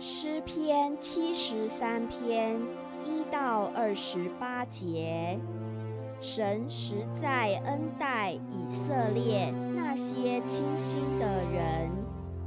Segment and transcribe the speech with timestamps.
[0.00, 2.56] 诗篇七十三篇
[3.04, 5.36] 一到二十八节，
[6.20, 11.90] 神实在恩待以色列那些清心的人。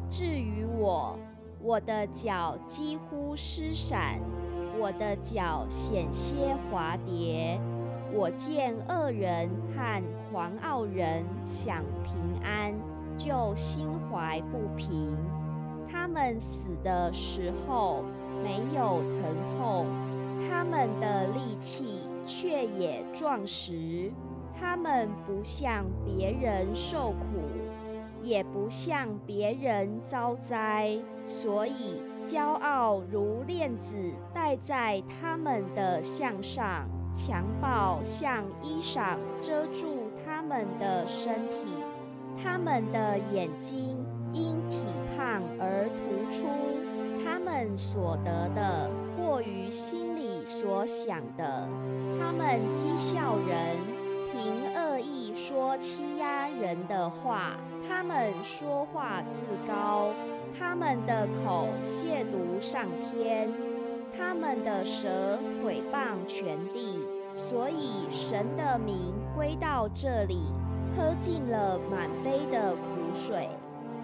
[0.09, 1.19] 至于我，
[1.61, 4.21] 我的脚几乎失闪，
[4.79, 7.59] 我的脚险些滑跌。
[8.13, 12.73] 我见恶人和狂傲人享平安，
[13.17, 15.17] 就心怀不平。
[15.91, 18.03] 他们死的时候
[18.43, 19.85] 没有疼痛，
[20.47, 24.11] 他们的力气却也壮实。
[24.59, 27.41] 他们不向别人受苦，
[28.21, 33.95] 也不向别人遭灾，所以骄傲如链子
[34.33, 41.65] 戴在他们的项上，强暴像衣裳遮住他们的身体，
[42.37, 43.97] 他们的眼睛
[44.33, 44.77] 因体
[45.15, 46.47] 胖而突出，
[47.23, 51.67] 他们所得的过于心里所想的，
[52.19, 53.77] 他们讥笑人，
[54.31, 57.57] 凭恶意说欺压人的话，
[57.87, 60.13] 他们说话自高，
[60.57, 63.51] 他们的口亵渎上天，
[64.17, 66.99] 他们的舌毁谤全地，
[67.35, 70.39] 所以神的名归到这里，
[70.95, 73.49] 喝尽了满杯的苦水。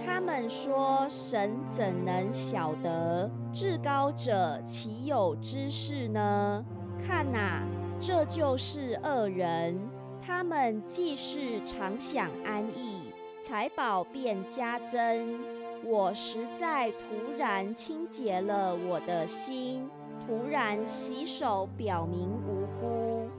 [0.05, 3.29] 他们说：“神怎能晓得？
[3.51, 6.63] 至高者岂有知识呢？”
[7.05, 7.63] 看哪，
[7.99, 9.79] 这就是恶人。
[10.21, 15.39] 他们既是常享安逸，财宝便加增。
[15.85, 19.87] 我实在突然清洁了我的心，
[20.25, 23.29] 突然洗手，表明无辜，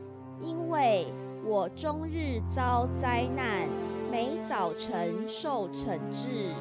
[0.41, 1.07] 因为
[1.45, 3.69] 我终日遭灾难。
[4.11, 6.55] 每早晨受惩治。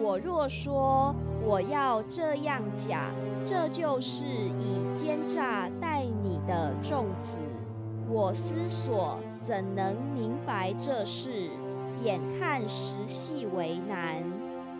[0.00, 3.10] 我若说我要这样讲，
[3.44, 7.36] 这就是以奸诈待你的众子。
[8.08, 11.50] 我思索，怎能明白这事？
[12.00, 14.22] 眼看时系为难。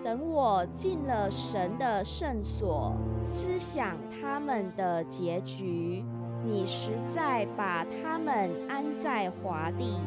[0.04, 2.92] 等我进了神的圣所，
[3.22, 6.04] 思想他们的结局，
[6.44, 9.98] 你实在把他们安在华地。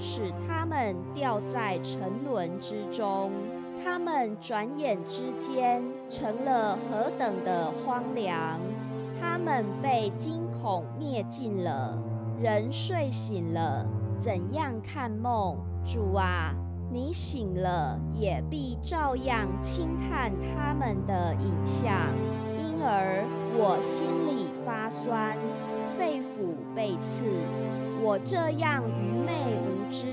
[0.00, 3.30] 使他们掉在沉沦之中，
[3.84, 8.58] 他们转眼之间成了何等的荒凉！
[9.20, 11.96] 他们被惊恐灭尽了。
[12.40, 13.84] 人睡醒了，
[14.18, 15.58] 怎样看梦？
[15.84, 16.54] 主啊，
[16.90, 21.92] 你醒了，也必照样轻看他们的影像。
[22.58, 23.22] 因而
[23.54, 25.36] 我心里发酸，
[25.98, 27.26] 肺腑被刺。
[28.02, 30.06] 我这样愚昧无知，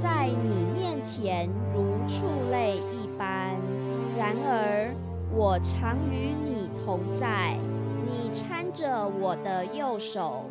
[0.00, 3.56] 在你面前如畜类一般。
[4.16, 4.94] 然而
[5.34, 7.56] 我常与你同在，
[8.04, 10.44] 你搀着我的右手，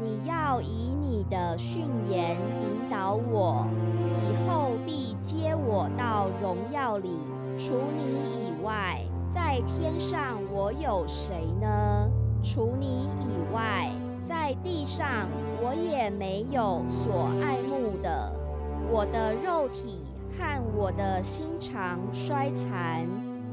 [0.00, 3.66] 你要以你的训言引导我，
[4.14, 7.10] 以后必接我到荣耀里。
[7.58, 8.02] 除你
[8.46, 9.02] 以外，
[9.34, 12.08] 在天上我有谁呢？
[12.42, 13.90] 除你以外。
[14.28, 15.28] 在地上，
[15.62, 18.32] 我也没有所爱慕的。
[18.90, 19.98] 我的肉体
[20.38, 23.06] 和我的心肠衰残，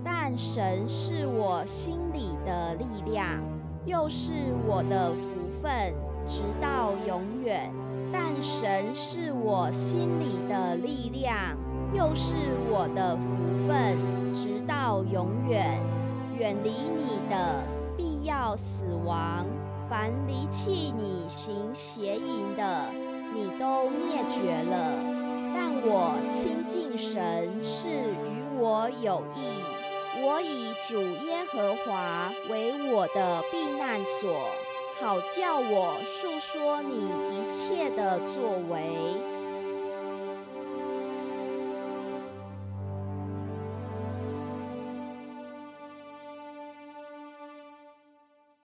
[0.03, 3.41] 但神是我心里的力量，
[3.85, 4.33] 又是
[4.67, 5.19] 我的福
[5.61, 5.93] 分，
[6.27, 7.71] 直到永远。
[8.11, 11.55] 但神是我心里的力量，
[11.93, 12.35] 又是
[12.69, 13.97] 我的福分，
[14.33, 15.79] 直到永远。
[16.37, 17.61] 远离你的，
[17.97, 19.45] 必要死亡。
[19.89, 22.85] 凡离弃你行邪淫的，
[23.33, 24.93] 你都灭绝了。
[25.55, 29.63] 但我亲近神是与我有益。
[30.21, 34.31] 我以主耶和华为我的避难所，
[35.01, 39.38] 好叫我述说你一切的作为。